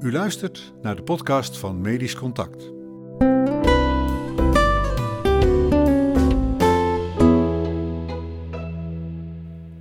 U 0.00 0.12
luistert 0.12 0.72
naar 0.82 0.96
de 0.96 1.02
podcast 1.02 1.58
van 1.58 1.80
Medisch 1.80 2.16
Contact. 2.16 2.72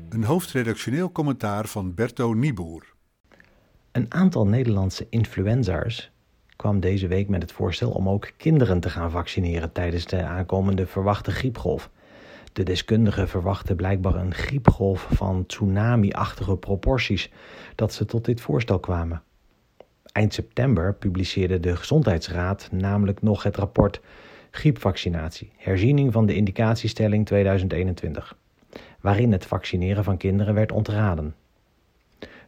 Een 0.09 0.23
hoofdredactioneel 0.23 1.11
commentaar 1.11 1.67
van 1.67 1.93
Berto 1.93 2.33
Nieboer. 2.33 2.93
Een 3.91 4.13
aantal 4.13 4.47
Nederlandse 4.47 5.07
influenzers 5.09 6.11
kwam 6.55 6.79
deze 6.79 7.07
week 7.07 7.29
met 7.29 7.41
het 7.41 7.51
voorstel 7.51 7.91
om 7.91 8.09
ook 8.09 8.31
kinderen 8.37 8.79
te 8.79 8.89
gaan 8.89 9.11
vaccineren 9.11 9.71
tijdens 9.71 10.05
de 10.05 10.23
aankomende 10.23 10.87
verwachte 10.87 11.31
griepgolf. 11.31 11.89
De 12.53 12.63
deskundigen 12.63 13.27
verwachten 13.27 13.75
blijkbaar 13.75 14.15
een 14.15 14.33
griepgolf 14.33 15.07
van 15.11 15.45
tsunami-achtige 15.45 16.57
proporties 16.57 17.31
dat 17.75 17.93
ze 17.93 18.05
tot 18.05 18.25
dit 18.25 18.41
voorstel 18.41 18.79
kwamen. 18.79 19.23
Eind 20.11 20.33
september 20.33 20.93
publiceerde 20.93 21.59
de 21.59 21.75
Gezondheidsraad 21.75 22.69
namelijk 22.71 23.21
nog 23.21 23.43
het 23.43 23.57
rapport 23.57 24.01
Griepvaccinatie, 24.51 25.51
herziening 25.57 26.13
van 26.13 26.25
de 26.25 26.35
indicatiestelling 26.35 27.25
2021, 27.25 28.37
waarin 29.01 29.31
het 29.31 29.45
vaccineren 29.45 30.03
van 30.03 30.17
kinderen 30.17 30.53
werd 30.53 30.71
ontraden. 30.71 31.35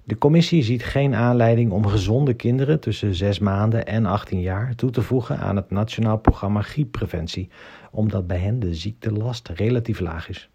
De 0.03 0.17
commissie 0.17 0.63
ziet 0.63 0.83
geen 0.83 1.15
aanleiding 1.15 1.71
om 1.71 1.87
gezonde 1.87 2.33
kinderen 2.33 2.79
tussen 2.79 3.15
6 3.15 3.39
maanden 3.39 3.85
en 3.85 4.05
18 4.05 4.41
jaar 4.41 4.75
toe 4.75 4.89
te 4.89 5.01
voegen 5.01 5.37
aan 5.37 5.55
het 5.55 5.69
Nationaal 5.69 6.17
Programma 6.17 6.61
Grieppreventie, 6.61 7.49
omdat 7.91 8.27
bij 8.27 8.37
hen 8.37 8.59
de 8.59 8.75
ziektelast 8.75 9.49
relatief 9.49 9.99
laag 9.99 10.29
is. 10.29 10.49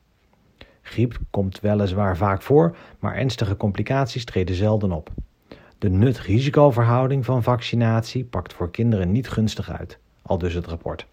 Griep 0.83 1.19
komt 1.31 1.61
weliswaar 1.61 2.17
vaak 2.17 2.43
voor, 2.43 2.77
maar 2.99 3.15
ernstige 3.15 3.57
complicaties 3.57 4.25
treden 4.25 4.55
zelden 4.55 4.93
op. 4.93 5.11
De 5.79 5.91
nut-risicoverhouding 5.91 7.25
van 7.25 7.43
vaccinatie 7.43 8.25
pakt 8.25 8.53
voor 8.53 8.71
kinderen 8.71 9.13
niet 9.13 9.29
gunstig 9.29 9.71
uit, 9.71 9.99
al 10.23 10.39
dus 10.39 10.55
het 10.55 10.67
rapport. 10.67 11.07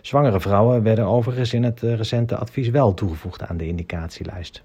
Zwangere 0.00 0.40
vrouwen 0.40 0.82
werden 0.82 1.04
overigens 1.04 1.52
in 1.52 1.62
het 1.62 1.82
eh, 1.82 1.94
recente 1.94 2.36
advies 2.36 2.68
wel 2.68 2.94
toegevoegd 2.94 3.42
aan 3.42 3.56
de 3.56 3.66
indicatielijst. 3.66 4.62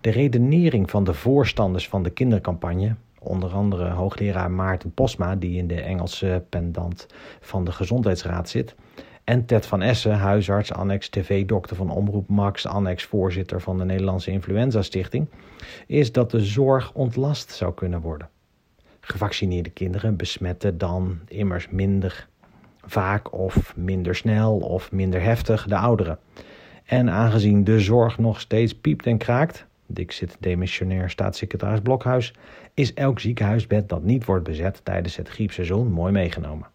De 0.00 0.10
redenering 0.10 0.90
van 0.90 1.04
de 1.04 1.14
voorstanders 1.14 1.88
van 1.88 2.02
de 2.02 2.10
kindercampagne, 2.10 2.96
onder 3.18 3.50
andere 3.50 3.90
hoogleraar 3.90 4.50
Maarten 4.50 4.94
Posma, 4.94 5.36
die 5.36 5.58
in 5.58 5.66
de 5.66 5.80
Engelse 5.80 6.44
pendant 6.48 7.06
van 7.40 7.64
de 7.64 7.72
Gezondheidsraad 7.72 8.48
zit, 8.48 8.74
en 9.24 9.46
Ted 9.46 9.66
van 9.66 9.82
Essen, 9.82 10.12
huisarts, 10.12 10.72
annex 10.72 11.08
tv-dokter 11.08 11.76
van 11.76 11.90
Omroep 11.90 12.28
Max, 12.28 12.66
annex 12.66 13.04
voorzitter 13.04 13.60
van 13.60 13.78
de 13.78 13.84
Nederlandse 13.84 14.30
Influenza 14.30 14.82
Stichting, 14.82 15.26
is 15.86 16.12
dat 16.12 16.30
de 16.30 16.40
zorg 16.40 16.92
ontlast 16.92 17.50
zou 17.50 17.74
kunnen 17.74 18.00
worden. 18.00 18.28
Gevaccineerde 19.00 19.70
kinderen 19.70 20.16
besmetten 20.16 20.78
dan 20.78 21.18
immers 21.28 21.68
minder 21.68 22.28
vaak 22.86 23.32
of 23.32 23.76
minder 23.76 24.14
snel 24.14 24.56
of 24.56 24.92
minder 24.92 25.22
heftig 25.22 25.66
de 25.66 25.76
ouderen. 25.76 26.18
En 26.84 27.10
aangezien 27.10 27.64
de 27.64 27.80
zorg 27.80 28.18
nog 28.18 28.40
steeds 28.40 28.74
piept 28.74 29.06
en 29.06 29.18
kraakt, 29.18 29.66
Dik 29.86 30.12
zit 30.12 30.36
demissionair 30.40 31.10
staatssecretaris 31.10 31.80
Blokhuis, 31.80 32.34
is 32.74 32.94
elk 32.94 33.20
ziekenhuisbed 33.20 33.88
dat 33.88 34.02
niet 34.02 34.24
wordt 34.24 34.44
bezet 34.44 34.80
tijdens 34.84 35.16
het 35.16 35.28
griepseizoen 35.28 35.90
mooi 35.90 36.12
meegenomen. 36.12 36.66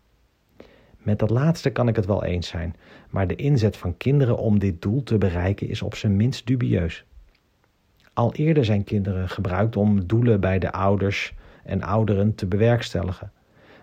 Met 1.09 1.19
dat 1.19 1.29
laatste 1.29 1.69
kan 1.69 1.88
ik 1.88 1.95
het 1.95 2.05
wel 2.05 2.23
eens 2.23 2.47
zijn, 2.47 2.75
maar 3.09 3.27
de 3.27 3.35
inzet 3.35 3.77
van 3.77 3.97
kinderen 3.97 4.38
om 4.38 4.59
dit 4.59 4.81
doel 4.81 5.03
te 5.03 5.17
bereiken 5.17 5.69
is 5.69 5.81
op 5.81 5.95
zijn 5.95 6.15
minst 6.15 6.47
dubieus. 6.47 7.05
Al 8.13 8.33
eerder 8.33 8.65
zijn 8.65 8.83
kinderen 8.83 9.30
gebruikt 9.30 9.75
om 9.75 10.07
doelen 10.07 10.39
bij 10.39 10.59
de 10.59 10.71
ouders 10.71 11.33
en 11.63 11.83
ouderen 11.83 12.35
te 12.35 12.45
bewerkstelligen. 12.45 13.31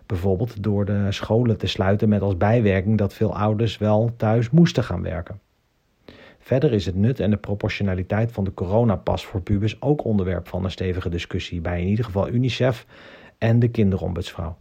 Bijvoorbeeld 0.07 0.63
door 0.63 0.85
de 0.85 1.07
scholen 1.09 1.57
te 1.57 1.67
sluiten 1.67 2.09
met 2.09 2.23
als 2.23 2.37
bijwerking 2.37 2.99
dat 2.99 3.15
veel 3.15 3.37
ouders 3.37 3.79
wel 3.79 4.11
thuis 4.17 4.51
moesten 4.51 4.85
gaan 4.85 5.03
werken. 5.03 5.41
Verder 6.39 6.73
is 6.73 6.87
het 6.87 6.95
nut 6.95 7.21
en 7.21 7.31
de 7.31 7.37
proportionaliteit 7.37 8.33
van 8.33 8.45
de 8.45 8.55
coronapas 8.55 9.25
voor 9.25 9.41
pubers 9.41 9.83
ook 9.83 10.05
onderwerp 10.05 10.49
van 10.49 10.65
een 10.65 10.71
stevige 10.71 11.09
discussie 11.09 11.61
bij 11.61 11.81
in 11.81 11.89
ieder 11.89 12.05
geval 12.05 12.29
UNICEF 12.29 12.87
en 13.39 13.59
de 13.59 13.69
kinderombudsvrouw. 13.69 14.57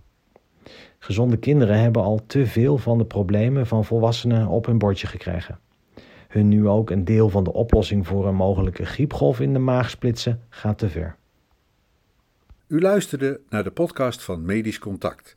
Gezonde 0.99 1.37
kinderen 1.37 1.79
hebben 1.79 2.01
al 2.01 2.21
te 2.27 2.45
veel 2.45 2.77
van 2.77 2.97
de 2.97 3.05
problemen 3.05 3.67
van 3.67 3.85
volwassenen 3.85 4.47
op 4.47 4.65
hun 4.65 4.77
bordje 4.77 5.07
gekregen. 5.07 5.59
Hun 6.27 6.47
nu 6.47 6.67
ook 6.67 6.89
een 6.89 7.05
deel 7.05 7.29
van 7.29 7.43
de 7.43 7.53
oplossing 7.53 8.07
voor 8.07 8.27
een 8.27 8.35
mogelijke 8.35 8.85
griepgolf 8.85 9.39
in 9.39 9.53
de 9.53 9.59
maag 9.59 9.89
splitsen 9.89 10.41
gaat 10.49 10.77
te 10.77 10.89
ver. 10.89 11.15
U 12.67 12.81
luisterde 12.81 13.39
naar 13.49 13.63
de 13.63 13.71
podcast 13.71 14.23
van 14.23 14.45
Medisch 14.45 14.79
Contact. 14.79 15.35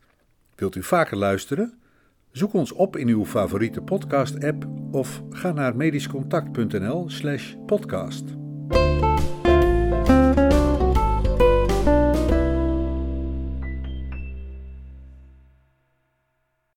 Wilt 0.54 0.74
u 0.74 0.82
vaker 0.82 1.16
luisteren? 1.16 1.78
Zoek 2.30 2.52
ons 2.52 2.72
op 2.72 2.96
in 2.96 3.08
uw 3.08 3.24
favoriete 3.24 3.80
podcast-app 3.80 4.66
of 4.90 5.22
ga 5.30 5.52
naar 5.52 5.76
medischcontact.nl/podcast. 5.76 8.24